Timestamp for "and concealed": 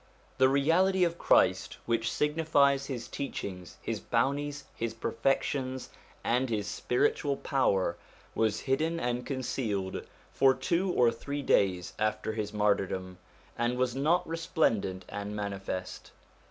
8.99-10.01